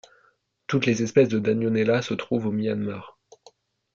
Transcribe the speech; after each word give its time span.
Toutes 0.65 0.87
les 0.87 1.03
espèces 1.03 1.27
de 1.29 1.37
Danionella 1.37 2.01
se 2.01 2.15
trouvent 2.15 2.47
au 2.47 2.51
Myanmar. 2.51 3.19